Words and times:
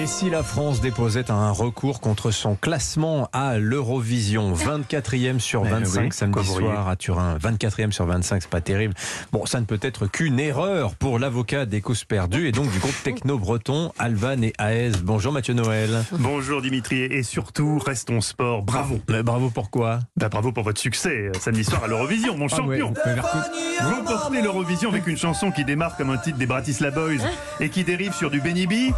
Et 0.00 0.06
si 0.06 0.30
la 0.30 0.44
France 0.44 0.80
déposait 0.80 1.28
un 1.28 1.50
recours 1.50 2.00
contre 2.00 2.30
son 2.30 2.54
classement 2.54 3.28
à 3.32 3.58
l'Eurovision, 3.58 4.52
24e 4.54 5.40
sur 5.40 5.64
25 5.64 6.02
oui, 6.02 6.08
samedi 6.12 6.32
quoi 6.34 6.44
soir 6.44 6.88
à 6.88 6.94
Turin, 6.94 7.36
24e 7.38 7.90
sur 7.90 8.06
25, 8.06 8.42
c'est 8.42 8.48
pas 8.50 8.60
terrible. 8.60 8.94
Bon, 9.32 9.44
ça 9.44 9.58
ne 9.58 9.64
peut 9.64 9.80
être 9.82 10.06
qu'une 10.06 10.38
erreur 10.38 10.94
pour 10.94 11.18
l'avocat 11.18 11.66
des 11.66 11.80
causes 11.80 12.04
perdues 12.04 12.46
et 12.46 12.52
donc 12.52 12.70
du 12.70 12.78
groupe 12.78 12.94
techno-breton 13.02 13.90
Alvan 13.98 14.40
et 14.44 14.52
Aez. 14.60 14.92
Bonjour 15.02 15.32
Mathieu 15.32 15.54
Noël. 15.54 16.04
Bonjour 16.12 16.62
Dimitri 16.62 17.00
et 17.02 17.24
surtout 17.24 17.80
restons 17.84 18.20
sport. 18.20 18.62
Bravo. 18.62 19.00
Mais 19.08 19.24
bravo 19.24 19.50
pourquoi 19.50 19.98
Bah, 20.16 20.28
bravo 20.28 20.52
pour 20.52 20.62
votre 20.62 20.80
succès 20.80 21.28
euh, 21.28 21.32
samedi 21.40 21.64
soir 21.64 21.82
à 21.82 21.88
l'Eurovision, 21.88 22.36
mon 22.38 22.46
champion. 22.46 22.94
Ah 23.04 23.08
ouais, 23.08 23.20
coup- 23.20 23.84
Vous 23.96 24.04
portez 24.04 24.42
l'Eurovision 24.42 24.90
avec 24.90 25.08
une 25.08 25.18
chanson 25.18 25.50
qui 25.50 25.64
démarre 25.64 25.96
comme 25.96 26.10
un 26.10 26.18
titre 26.18 26.38
des 26.38 26.46
Bratislava 26.46 27.00
Boys 27.00 27.24
et 27.58 27.68
qui 27.68 27.82
dérive 27.82 28.12
sur 28.14 28.30
du 28.30 28.40
Benny 28.40 28.68
B. 28.68 28.92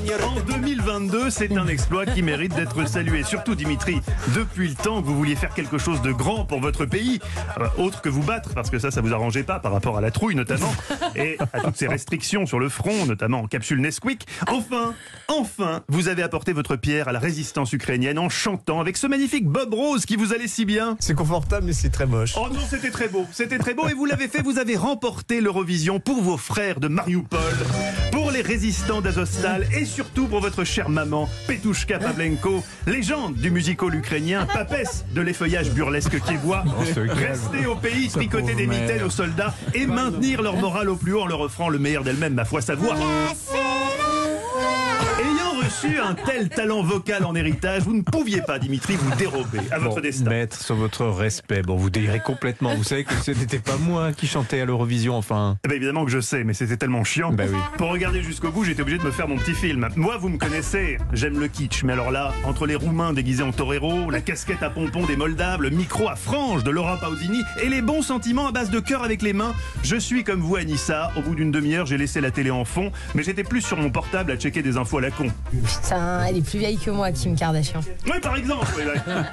En 0.00 0.40
2022, 0.40 1.28
c'est 1.28 1.54
un 1.56 1.66
exploit 1.68 2.06
qui 2.06 2.22
mérite 2.22 2.54
d'être 2.54 2.88
salué. 2.88 3.22
Surtout, 3.22 3.54
Dimitri, 3.54 4.00
depuis 4.34 4.68
le 4.68 4.74
temps 4.74 5.02
que 5.02 5.06
vous 5.06 5.14
vouliez 5.14 5.36
faire 5.36 5.52
quelque 5.52 5.76
chose 5.76 6.00
de 6.00 6.10
grand 6.10 6.46
pour 6.46 6.60
votre 6.60 6.86
pays, 6.86 7.20
euh, 7.58 7.66
autre 7.76 8.00
que 8.00 8.08
vous 8.08 8.22
battre, 8.22 8.54
parce 8.54 8.70
que 8.70 8.78
ça, 8.78 8.90
ça 8.90 9.02
vous 9.02 9.12
arrangeait 9.12 9.42
pas 9.42 9.58
par 9.58 9.72
rapport 9.72 9.98
à 9.98 10.00
la 10.00 10.10
trouille 10.10 10.34
notamment, 10.34 10.72
et 11.16 11.36
à 11.52 11.60
toutes 11.60 11.76
ces 11.76 11.86
restrictions 11.86 12.46
sur 12.46 12.58
le 12.58 12.70
front, 12.70 13.04
notamment 13.04 13.40
en 13.40 13.46
capsule 13.46 13.80
Nesquik. 13.80 14.26
Enfin, 14.48 14.94
enfin, 15.28 15.82
vous 15.88 16.08
avez 16.08 16.22
apporté 16.22 16.54
votre 16.54 16.76
pierre 16.76 17.08
à 17.08 17.12
la 17.12 17.18
résistance 17.18 17.72
ukrainienne 17.72 18.18
en 18.18 18.30
chantant 18.30 18.80
avec 18.80 18.96
ce 18.96 19.06
magnifique 19.06 19.46
Bob 19.46 19.74
Rose 19.74 20.06
qui 20.06 20.16
vous 20.16 20.32
allait 20.32 20.48
si 20.48 20.64
bien. 20.64 20.96
C'est 20.98 21.14
confortable, 21.14 21.66
mais 21.66 21.74
c'est 21.74 21.90
très 21.90 22.06
moche. 22.06 22.34
Oh 22.36 22.48
non, 22.50 22.60
c'était 22.68 22.90
très 22.90 23.08
beau, 23.08 23.26
c'était 23.32 23.58
très 23.58 23.74
beau 23.74 23.86
et 23.88 23.94
vous 23.94 24.06
l'avez 24.06 24.28
fait, 24.28 24.42
vous 24.42 24.58
avez 24.58 24.76
remporté 24.76 25.42
l'Eurovision 25.42 26.00
pour 26.00 26.22
vos 26.22 26.38
frères 26.38 26.80
de 26.80 26.88
Mariupol, 26.88 27.38
pour 28.12 28.30
les 28.30 28.40
résistants 28.40 29.02
d'Azostal 29.02 29.66
et 29.74 29.84
surtout 29.90 30.28
pour 30.28 30.40
votre 30.40 30.64
chère 30.64 30.88
maman, 30.88 31.28
Petushka 31.46 31.98
Pavlenko, 31.98 32.62
légende 32.86 33.34
du 33.34 33.50
musical 33.50 33.94
ukrainien, 33.94 34.46
papesse 34.46 35.04
de 35.12 35.20
l'effeuillage 35.20 35.70
burlesque 35.70 36.20
québécois. 36.22 36.64
calme. 36.94 37.10
Rester 37.10 37.66
au 37.66 37.74
pays, 37.74 38.08
tricoter 38.08 38.54
des 38.54 38.66
mitaines 38.66 39.02
aux 39.02 39.10
soldats 39.10 39.54
et 39.74 39.86
maintenir 39.86 40.42
leur 40.42 40.56
morale 40.56 40.88
au 40.88 40.96
plus 40.96 41.14
haut 41.14 41.22
en 41.22 41.26
leur 41.26 41.40
offrant 41.40 41.68
le 41.68 41.78
meilleur 41.78 42.04
d'elle-même, 42.04 42.34
ma 42.34 42.44
foi, 42.44 42.60
savoir. 42.60 42.96
Reçu 45.82 45.98
un 45.98 46.12
tel 46.14 46.50
talent 46.50 46.82
vocal 46.82 47.24
en 47.24 47.34
héritage, 47.34 47.84
vous 47.84 47.94
ne 47.94 48.02
pouviez 48.02 48.42
pas, 48.42 48.58
Dimitri, 48.58 48.96
vous 48.96 49.16
dérober 49.16 49.60
à 49.70 49.78
votre 49.78 49.94
Bon, 49.94 50.00
destin. 50.02 50.28
Maître, 50.28 50.60
sur 50.60 50.74
votre 50.74 51.06
respect, 51.06 51.62
bon, 51.62 51.76
vous 51.76 51.88
délirez 51.88 52.20
complètement. 52.20 52.74
Vous 52.74 52.84
savez 52.84 53.04
que 53.04 53.14
ce 53.14 53.30
n'était 53.30 53.60
pas 53.60 53.76
moi 53.78 54.12
qui 54.12 54.26
chantais 54.26 54.60
à 54.60 54.66
l'Eurovision, 54.66 55.16
enfin. 55.16 55.56
Eh 55.64 55.68
ben, 55.68 55.76
évidemment 55.76 56.04
que 56.04 56.10
je 56.10 56.20
sais, 56.20 56.44
mais 56.44 56.52
c'était 56.52 56.76
tellement 56.76 57.02
chiant. 57.02 57.32
Bah 57.32 57.44
oui. 57.48 57.56
Pour 57.78 57.88
regarder 57.88 58.22
jusqu'au 58.22 58.50
bout, 58.50 58.64
j'étais 58.64 58.82
obligé 58.82 58.98
de 58.98 59.04
me 59.04 59.10
faire 59.10 59.26
mon 59.26 59.38
petit 59.38 59.54
film. 59.54 59.88
Moi, 59.96 60.18
vous 60.18 60.28
me 60.28 60.36
connaissez, 60.36 60.98
j'aime 61.14 61.40
le 61.40 61.48
kitsch, 61.48 61.82
mais 61.82 61.94
alors 61.94 62.10
là, 62.10 62.34
entre 62.44 62.66
les 62.66 62.74
Roumains 62.74 63.14
déguisés 63.14 63.42
en 63.42 63.52
torero, 63.52 64.10
la 64.10 64.20
casquette 64.20 64.62
à 64.62 64.68
pompons 64.68 65.06
des 65.06 65.16
Moldaves, 65.16 65.62
le 65.62 65.70
micro 65.70 66.10
à 66.10 66.16
franges 66.16 66.62
de 66.62 66.70
Laura 66.70 66.98
Pausini 66.98 67.40
et 67.62 67.70
les 67.70 67.80
bons 67.80 68.02
sentiments 68.02 68.48
à 68.48 68.52
base 68.52 68.68
de 68.68 68.80
cœur 68.80 69.02
avec 69.02 69.22
les 69.22 69.32
mains, 69.32 69.54
je 69.82 69.96
suis 69.96 70.24
comme 70.24 70.40
vous, 70.40 70.56
Anissa. 70.56 71.10
Au 71.16 71.22
bout 71.22 71.34
d'une 71.34 71.50
demi-heure, 71.50 71.86
j'ai 71.86 71.96
laissé 71.96 72.20
la 72.20 72.30
télé 72.30 72.50
en 72.50 72.66
fond, 72.66 72.92
mais 73.14 73.22
j'étais 73.22 73.44
plus 73.44 73.62
sur 73.62 73.78
mon 73.78 73.88
portable 73.90 74.30
à 74.32 74.36
checker 74.36 74.60
des 74.60 74.76
infos 74.76 74.98
à 74.98 75.00
la 75.00 75.10
con. 75.10 75.28
Putain, 75.70 76.24
elle 76.24 76.36
est 76.36 76.42
plus 76.42 76.58
vieille 76.58 76.78
que 76.78 76.90
moi, 76.90 77.12
Kim 77.12 77.36
Kardashian. 77.36 77.80
Oui, 78.06 78.20
par 78.20 78.36
exemple. 78.36 78.66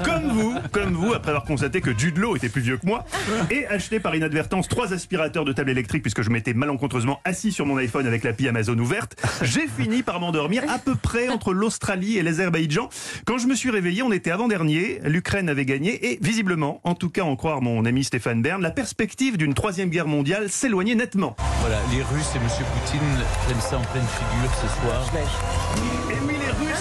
Comme 0.03 0.27
vous, 0.29 0.55
comme 0.71 0.93
vous, 0.93 1.13
après 1.13 1.29
avoir 1.29 1.45
constaté 1.45 1.81
que 1.81 1.97
Jude 1.97 2.17
Law 2.17 2.35
était 2.35 2.49
plus 2.49 2.61
vieux 2.61 2.77
que 2.77 2.85
moi, 2.85 3.05
et 3.49 3.65
acheté 3.67 3.99
par 3.99 4.15
inadvertance 4.15 4.67
trois 4.67 4.93
aspirateurs 4.93 5.45
de 5.45 5.53
table 5.53 5.69
électrique 5.69 6.03
puisque 6.03 6.21
je 6.21 6.29
m'étais 6.29 6.53
malencontreusement 6.53 7.19
assis 7.25 7.51
sur 7.51 7.65
mon 7.65 7.77
iPhone 7.77 8.05
avec 8.07 8.23
l'appli 8.23 8.47
Amazon 8.47 8.77
ouverte, 8.77 9.15
j'ai 9.41 9.67
fini 9.67 10.03
par 10.03 10.19
m'endormir 10.19 10.63
à 10.69 10.79
peu 10.79 10.95
près 10.95 11.29
entre 11.29 11.53
l'Australie 11.53 12.17
et 12.17 12.23
l'Azerbaïdjan. 12.23 12.89
Quand 13.25 13.37
je 13.37 13.47
me 13.47 13.55
suis 13.55 13.69
réveillé, 13.69 14.03
on 14.03 14.11
était 14.11 14.31
avant-dernier, 14.31 14.99
l'Ukraine 15.03 15.49
avait 15.49 15.65
gagné, 15.65 16.11
et 16.11 16.19
visiblement, 16.21 16.81
en 16.83 16.95
tout 16.95 17.09
cas 17.09 17.23
en 17.23 17.35
croire 17.35 17.61
mon 17.61 17.85
ami 17.85 18.03
Stéphane 18.03 18.41
Bern, 18.41 18.61
la 18.61 18.71
perspective 18.71 19.37
d'une 19.37 19.53
troisième 19.53 19.89
guerre 19.89 20.07
mondiale 20.07 20.49
s'éloignait 20.49 20.95
nettement. 20.95 21.35
Voilà, 21.61 21.77
les 21.91 22.01
Russes 22.03 22.31
et 22.35 22.37
M. 22.37 22.43
Poutine 22.47 22.99
prennent 23.45 23.61
ça 23.61 23.77
en 23.77 23.81
pleine 23.81 24.03
figure 24.03 24.53
ce 24.55 24.67
soir. 24.81 25.11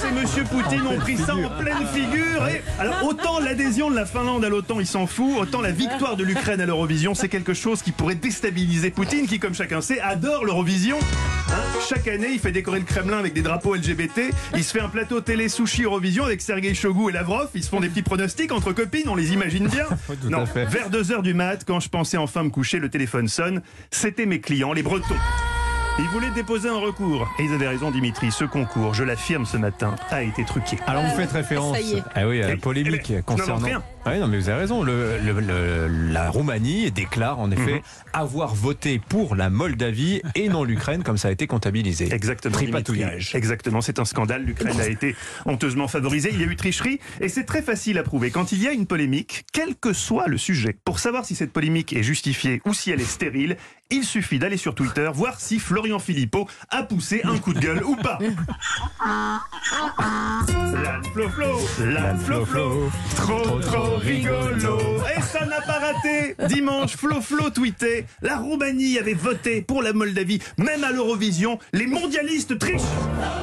Et 0.09 0.13
Monsieur 0.13 0.45
Poutine 0.45 0.87
ont 0.87 0.99
pris 0.99 1.17
ça 1.17 1.35
en 1.35 1.49
pleine 1.61 1.87
figure. 1.93 2.47
Et 2.49 2.63
alors, 2.79 3.05
autant 3.05 3.41
l'adhésion 3.41 3.91
de 3.91 3.97
la 3.97 4.07
Finlande 4.07 4.45
à 4.45 4.49
l'OTAN, 4.49 4.79
il 4.79 4.87
s'en 4.87 5.07
fout, 5.07 5.39
autant 5.39 5.61
la 5.61 5.73
victoire 5.73 6.17
de 6.17 6.23
l'Ukraine 6.23 6.61
à 6.61 6.67
l'Eurovision, 6.67 7.15
c'est 7.15 7.29
quelque 7.29 7.55
chose 7.55 7.83
qui 7.83 7.93
pourrait 7.93 8.15
déstabiliser 8.15 8.91
Poutine, 8.91 9.27
qui, 9.27 9.39
comme 9.39 9.55
chacun 9.55 9.81
sait, 9.81 10.01
adore 10.01 10.45
l'Eurovision. 10.45 10.99
Hein, 11.49 11.63
chaque 11.89 12.07
année, 12.09 12.29
il 12.33 12.39
fait 12.39 12.53
décorer 12.53 12.79
le 12.79 12.85
Kremlin 12.85 13.19
avec 13.19 13.33
des 13.33 13.43
drapeaux 13.43 13.75
LGBT. 13.75 14.33
Il 14.55 14.63
se 14.63 14.73
fait 14.73 14.81
un 14.81 14.89
plateau 14.89 15.21
télé 15.21 15.49
sushi 15.49 15.85
Eurovision 15.85 16.25
avec 16.25 16.41
Sergei 16.41 16.75
Chogou 16.75 17.09
et 17.09 17.13
Lavrov. 17.13 17.49
Ils 17.55 17.65
se 17.65 17.69
font 17.69 17.81
des 17.81 17.89
petits 17.89 18.03
pronostics 18.03 18.53
entre 18.53 18.73
copines, 18.73 19.09
on 19.09 19.17
les 19.17 19.33
imagine 19.33 19.67
bien. 19.69 19.87
non, 20.29 20.45
vers 20.45 20.91
2 20.91 21.13
heures 21.13 21.23
du 21.23 21.35
mat, 21.35 21.65
quand 21.67 21.81
je 21.81 21.89
pensais 21.89 22.17
enfin 22.17 22.43
me 22.45 22.51
coucher, 22.51 22.79
le 22.79 22.91
téléphone 22.91 23.29
sonne. 23.29 23.63
C'était 23.91 24.27
mes 24.27 24.41
clients, 24.41 24.73
les 24.73 24.83
Bretons. 24.83 25.15
Ils 25.99 26.09
voulaient 26.09 26.31
déposer 26.31 26.69
un 26.69 26.77
recours. 26.79 27.27
Et 27.39 27.45
ils 27.45 27.55
avaient 27.55 27.69
raison, 27.69 27.91
Dimitri. 27.91 28.31
Ce 28.31 28.45
concours, 28.45 28.93
je 28.93 29.03
l'affirme 29.03 29.47
ce 29.47 29.57
matin, 29.57 29.95
a 30.11 30.23
été 30.23 30.45
truqué. 30.45 30.79
Alors 30.87 31.03
vous 31.03 31.17
faites 31.17 31.33
référence 31.33 31.81
y 31.81 31.95
est. 31.99 32.03
ah 32.15 32.29
oui, 32.29 32.43
à 32.43 32.49
la 32.49 32.57
polémique 32.57 33.13
concernant. 33.25 33.69
Ah 34.09 34.13
oui, 34.13 34.21
non, 34.21 34.29
mais 34.29 34.39
vous 34.39 34.49
avez 34.49 34.61
raison. 34.61 34.85
Le, 34.85 35.19
le- 35.19 35.41
le- 35.41 35.89
la 36.13 36.31
Roumanie 36.31 36.93
déclare 36.93 37.41
en 37.41 37.51
effet 37.51 37.75
Mhm. 37.75 37.81
avoir 38.13 38.55
voté 38.55 39.01
pour 39.09 39.35
la 39.35 39.51
Moldavie 39.51 40.23
et 40.37 40.49
non 40.49 40.63
l'Ukraine, 40.63 41.03
comme 41.03 41.17
ça 41.17 41.27
a 41.27 41.33
été 41.33 41.49
comptabilisé. 41.49 42.15
Exactement. 42.15 42.55
Tripatouillage. 42.55 43.35
Exactement, 43.35 43.81
c'est 43.81 43.99
un 43.99 44.05
scandale. 44.05 44.45
L'Ukraine 44.45 44.81
a 44.81 44.87
été 44.87 45.17
honteusement 45.45 45.89
favorisée. 45.89 46.31
Il 46.33 46.41
y 46.41 46.45
a 46.45 46.47
eu 46.47 46.55
tricherie 46.55 47.01
et 47.21 47.29
c'est 47.29 47.43
très 47.45 47.63
facile 47.63 47.99
à 47.99 48.05
prouver. 48.05 48.31
Quand 48.31 48.53
il 48.53 48.63
y 48.63 48.69
a 48.69 48.73
une 48.73 48.87
polémique, 48.87 49.45
quel 49.53 49.75
que 49.75 49.93
soit 49.93 50.29
le 50.29 50.39
sujet, 50.39 50.77
pour 50.85 51.01
savoir 51.01 51.25
si 51.25 51.35
cette 51.35 51.53
polémique 51.53 51.93
est 51.93 52.05
justifiée 52.05 52.63
ou 52.65 52.75
si 52.75 52.93
elle 52.93 53.01
est 53.01 53.05
stérile, 53.05 53.57
il 53.91 54.05
suffit 54.05 54.39
d'aller 54.39 54.57
sur 54.57 54.77
Twitter, 54.77 55.11
voir 55.13 55.41
si 55.41 55.59
Florian 55.59 55.99
Philippot 55.99 56.47
a 56.71 56.85
poussé 56.85 57.23
un 57.25 57.39
coup 57.39 57.53
de 57.53 57.59
gueule 57.61 57.83
ou 57.85 57.97
pas. 57.97 58.19
Flo 61.17 61.31
flo, 61.31 62.45
flo, 62.45 62.91
trop 63.15 63.59
trop 63.61 63.97
rigolo. 63.97 64.99
Et 65.17 65.23
ça 65.23 65.47
n'a 65.47 65.63
pas 65.63 65.79
raté. 65.79 66.37
Dimanche, 66.47 66.95
Flo 66.95 67.23
Flo 67.23 67.49
tweetait 67.49 68.05
La 68.21 68.37
Roumanie 68.37 68.99
avait 68.99 69.15
voté 69.15 69.63
pour 69.63 69.83
la 69.83 69.95
Moldavie, 69.95 70.43
même 70.59 70.85
à 70.85 70.93
l'Eurovision. 70.93 71.59
Les 71.73 71.87
mondialistes 71.87 72.59
trichent. 72.59 72.83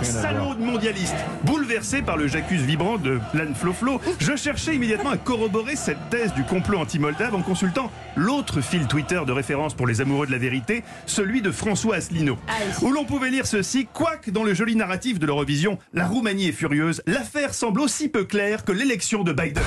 Salaud 0.03 0.53
de 0.53 0.63
mondialistes. 0.63 1.15
Bouleversé 1.45 2.03
par 2.03 2.15
le 2.15 2.27
j'accuse 2.27 2.61
vibrant 2.61 2.99
de 2.99 3.19
Lan 3.33 3.55
Flo 3.55 3.73
Flo, 3.73 3.99
je 4.19 4.35
cherchais 4.35 4.75
immédiatement 4.75 5.09
à 5.09 5.17
corroborer 5.17 5.75
cette 5.75 6.11
thèse 6.11 6.31
du 6.35 6.43
complot 6.43 6.77
anti-moldave 6.77 7.33
en 7.33 7.41
consultant 7.41 7.89
l'autre 8.15 8.61
fil 8.61 8.85
Twitter 8.85 9.21
de 9.25 9.31
référence 9.31 9.73
pour 9.73 9.87
les 9.87 9.99
amoureux 9.99 10.27
de 10.27 10.31
la 10.31 10.37
vérité, 10.37 10.83
celui 11.07 11.41
de 11.41 11.49
François 11.49 11.95
Asselineau, 11.95 12.37
où 12.83 12.91
l'on 12.91 13.05
pouvait 13.05 13.31
lire 13.31 13.47
ceci 13.47 13.87
Quoique 13.91 14.29
dans 14.29 14.43
le 14.43 14.53
joli 14.53 14.75
narratif 14.75 15.17
de 15.17 15.25
l'Eurovision, 15.25 15.79
la 15.93 16.05
Roumanie 16.05 16.49
est 16.49 16.53
furieuse, 16.53 17.01
l'affaire 17.07 17.55
semble 17.63 17.79
aussi 17.79 18.09
peu 18.09 18.25
claire 18.25 18.65
que 18.65 18.73
l'élection 18.73 19.23
de 19.23 19.31
Biden. 19.31 19.63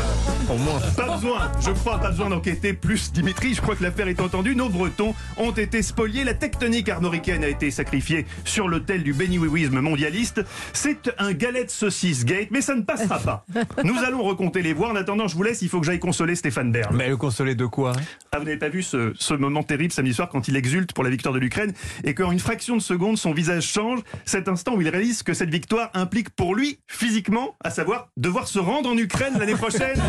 Au 0.50 0.58
moins. 0.58 0.78
Pas 0.98 1.14
besoin, 1.16 1.50
je 1.62 1.70
crois, 1.70 1.98
pas 1.98 2.10
besoin 2.10 2.28
d'enquêter 2.28 2.74
plus, 2.74 3.10
Dimitri. 3.10 3.54
Je 3.54 3.62
crois 3.62 3.74
que 3.74 3.82
l'affaire 3.82 4.06
est 4.06 4.20
entendue. 4.20 4.54
Nos 4.54 4.68
Bretons 4.68 5.14
ont 5.38 5.52
été 5.52 5.80
spoliés. 5.80 6.22
La 6.22 6.34
tectonique 6.34 6.90
armoricaine 6.90 7.42
a 7.42 7.48
été 7.48 7.70
sacrifiée 7.70 8.26
sur 8.44 8.68
l'autel 8.68 9.02
du 9.02 9.14
béniouisme 9.14 9.80
mondialiste. 9.80 10.42
C'est 10.74 11.10
un 11.16 11.32
galet 11.32 11.64
de 11.64 11.70
saucisse 11.70 12.26
gate, 12.26 12.48
mais 12.50 12.60
ça 12.60 12.74
ne 12.74 12.82
passera 12.82 13.18
pas. 13.18 13.46
Nous 13.82 13.96
allons 14.06 14.22
recompter 14.22 14.60
les 14.60 14.74
voix. 14.74 14.90
En 14.90 14.96
attendant, 14.96 15.26
je 15.26 15.34
vous 15.34 15.42
laisse. 15.42 15.62
Il 15.62 15.70
faut 15.70 15.80
que 15.80 15.86
j'aille 15.86 15.98
consoler 15.98 16.34
Stéphane 16.34 16.70
Bern. 16.70 16.94
Mais 16.94 17.08
le 17.08 17.16
consoler 17.16 17.54
de 17.54 17.64
quoi 17.64 17.92
Ah, 18.30 18.38
vous 18.38 18.44
n'avez 18.44 18.58
pas 18.58 18.68
vu 18.68 18.82
ce, 18.82 19.14
ce 19.18 19.32
moment 19.32 19.62
terrible 19.62 19.92
samedi 19.94 20.12
soir 20.12 20.28
quand 20.28 20.48
il 20.48 20.56
exulte 20.56 20.92
pour 20.92 21.02
la 21.02 21.08
victoire 21.08 21.32
de 21.32 21.40
l'Ukraine 21.40 21.72
et 22.04 22.12
qu'en 22.12 22.30
une 22.30 22.40
fraction 22.40 22.76
de 22.76 22.82
seconde, 22.82 23.16
son 23.16 23.32
visage 23.32 23.66
change. 23.66 24.00
Cet 24.26 24.48
instant 24.48 24.74
où 24.74 24.82
il 24.82 24.88
réalise 24.90 25.22
que 25.22 25.32
cette 25.32 25.50
victoire 25.50 25.88
implique 25.94 26.28
pour 26.28 26.54
lui, 26.54 26.78
physiquement, 26.86 27.56
à 27.64 27.70
savoir 27.86 28.08
devoir 28.16 28.48
se 28.48 28.58
rendre 28.58 28.88
en 28.90 28.96
Ukraine 28.98 29.34
l'année 29.38 29.54
prochaine. 29.54 30.00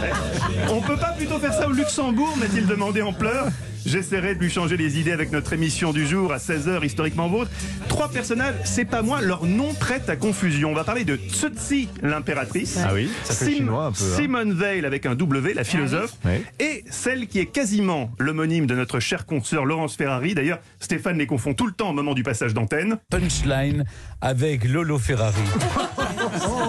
On 0.70 0.80
peut 0.82 0.96
pas 0.96 1.12
plutôt 1.16 1.38
faire 1.38 1.52
ça 1.54 1.66
au 1.68 1.72
Luxembourg, 1.72 2.36
m'a-t-il 2.38 2.66
demandé 2.66 3.00
en 3.00 3.12
pleurs. 3.14 3.46
J'essaierai 3.86 4.34
de 4.34 4.40
lui 4.40 4.50
changer 4.50 4.76
les 4.76 4.98
idées 4.98 5.12
avec 5.12 5.30
notre 5.30 5.52
émission 5.52 5.92
du 5.92 6.06
jour 6.08 6.32
à 6.32 6.38
16h, 6.38 6.84
historiquement 6.84 7.28
vôtre. 7.28 7.52
Trois 7.88 8.08
personnages, 8.10 8.54
c'est 8.64 8.84
pas 8.84 9.00
moi, 9.00 9.22
leur 9.22 9.44
nom 9.46 9.72
prête 9.74 10.10
à 10.10 10.16
confusion. 10.16 10.72
On 10.72 10.74
va 10.74 10.82
parler 10.82 11.04
de 11.04 11.14
Tsutsi, 11.16 11.88
l'impératrice. 12.02 12.80
Ah 12.84 12.90
oui, 12.92 13.08
ça 13.22 13.32
fait 13.34 13.44
Sim- 13.44 13.56
chinois 13.58 13.84
un 13.86 13.92
peu. 13.92 14.02
hein. 14.02 14.16
Simone 14.16 14.52
Veil 14.54 14.84
avec 14.84 15.06
un 15.06 15.14
W, 15.14 15.54
la 15.54 15.62
philosophe. 15.62 16.14
Oui. 16.24 16.42
Et 16.58 16.84
celle 16.90 17.28
qui 17.28 17.38
est 17.38 17.46
quasiment 17.46 18.10
l'homonyme 18.18 18.66
de 18.66 18.74
notre 18.74 18.98
chère 18.98 19.24
consoeur 19.24 19.64
Laurence 19.64 19.94
Ferrari. 19.94 20.34
D'ailleurs, 20.34 20.58
Stéphane 20.80 21.16
les 21.18 21.26
confond 21.28 21.54
tout 21.54 21.66
le 21.68 21.72
temps 21.72 21.90
au 21.90 21.94
moment 21.94 22.14
du 22.14 22.24
passage 22.24 22.54
d'antenne. 22.54 22.98
Punchline 23.08 23.84
avec 24.20 24.64
Lolo 24.64 24.98
Ferrari. 24.98 25.36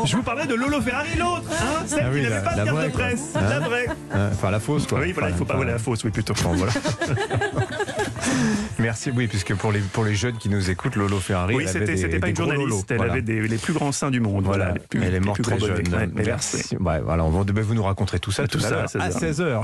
Je 0.05 0.15
vous 0.15 0.23
parlais 0.23 0.45
de 0.45 0.55
Lolo 0.55 0.81
Ferrari, 0.81 1.09
l'autre, 1.17 1.43
hein, 1.51 1.83
celle 1.85 2.03
Ah 2.05 2.09
oui, 2.13 2.23
qui 2.23 2.29
n'avait 2.29 2.43
pas 2.43 2.51
de 2.51 2.55
carte 2.57 2.69
vraie, 2.69 2.87
de 2.87 2.91
quoi. 2.91 3.01
presse, 3.05 3.21
Hein 3.35 3.41
la 3.49 3.59
vraie. 3.59 3.85
Enfin, 4.31 4.51
la 4.51 4.59
fausse, 4.59 4.87
quoi. 4.87 4.99
Oui, 4.99 5.11
voilà, 5.11 5.29
il 5.29 5.35
faut 5.35 5.45
pas, 5.45 5.53
Enfin, 5.53 5.57
voilà, 5.57 5.73
la 5.73 5.79
fausse, 5.79 6.03
oui, 6.03 6.11
plutôt. 6.11 6.33
Bon, 6.43 6.53
voilà. 6.53 6.71
Merci, 8.79 9.11
oui, 9.15 9.27
puisque 9.27 9.53
pour 9.55 9.71
les, 9.71 9.79
pour 9.79 10.05
les 10.05 10.15
jeunes 10.15 10.37
qui 10.37 10.49
nous 10.49 10.69
écoutent, 10.69 10.95
Lolo 10.95 11.19
Ferrari. 11.19 11.55
Oui, 11.55 11.65
c'était 11.67 12.19
pas 12.19 12.29
une 12.29 12.35
journaliste, 12.35 12.91
elle 12.91 12.97
Voilà. 12.97 13.13
avait 13.13 13.21
des, 13.21 13.47
les 13.47 13.57
plus 13.57 13.73
grands 13.73 13.91
seins 13.91 14.11
du 14.11 14.19
monde. 14.19 14.43
Voilà, 14.45 14.65
Voilà, 14.65 14.73
les 14.75 14.79
plus- 14.87 15.03
elle 15.03 15.15
est 15.15 15.19
morte 15.19 15.41
très 15.41 15.59
jeune. 15.59 15.69
Ouais, 15.93 16.09
Merci. 16.13 16.75
Ouais, 16.79 16.99
voilà, 17.01 17.23
on 17.23 17.29
va, 17.29 17.43
ben, 17.43 17.63
vous 17.63 17.73
nous 17.73 17.83
raconterez 17.83 18.19
tout 18.19 18.31
ça 18.31 18.47
Tout 18.47 18.59
ça 18.59 18.67
à 18.67 18.71
l'heure 18.71 18.89
16 18.89 19.01
à 19.01 19.09
16h. 19.09 19.61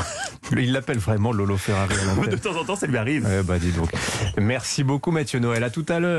Il 0.57 0.71
l'appelle 0.71 0.97
vraiment 0.97 1.31
Lolo 1.31 1.57
Ferrari. 1.57 1.95
De 2.29 2.35
temps 2.37 2.55
en 2.59 2.63
temps, 2.63 2.75
ça 2.75 2.87
lui 2.87 2.97
arrive. 2.97 3.27
Eh 3.39 3.43
ben, 3.43 3.57
dis 3.57 3.71
donc. 3.71 3.89
Merci 4.37 4.83
beaucoup 4.83 5.11
Mathieu 5.11 5.39
Noël. 5.39 5.63
À 5.63 5.69
tout 5.69 5.85
à 5.89 5.99
l'heure. 5.99 6.11